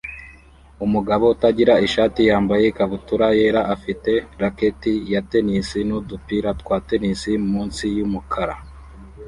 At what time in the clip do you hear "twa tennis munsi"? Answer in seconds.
6.61-7.83